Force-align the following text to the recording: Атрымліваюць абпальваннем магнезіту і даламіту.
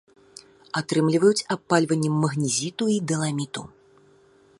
Атрымліваюць 0.79 1.45
абпальваннем 1.55 2.15
магнезіту 2.23 2.83
і 2.95 2.99
даламіту. 3.13 3.61